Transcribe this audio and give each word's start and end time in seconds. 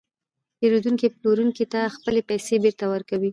پېرودونکی 0.59 1.07
پلورونکي 1.17 1.65
ته 1.73 1.79
خپلې 1.95 2.21
پیسې 2.29 2.55
بېرته 2.63 2.85
ورکوي 2.93 3.29